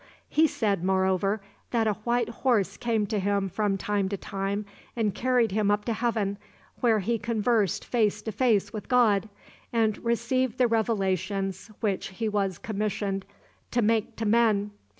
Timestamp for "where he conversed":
6.79-7.85